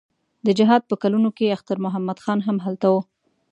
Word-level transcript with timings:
د 0.45 0.47
جهاد 0.57 0.81
په 0.89 0.95
کلونو 1.03 1.29
کې 1.37 1.53
اختر 1.55 1.77
محمد 1.85 2.17
خان 2.23 2.39
هم 2.47 2.57
هلته 2.65 2.87
و. 2.93 2.95